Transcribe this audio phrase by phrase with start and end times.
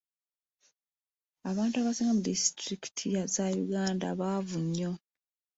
[1.49, 4.91] Abantu abasinga mu disitulikiti za Uganda baavu nnyo.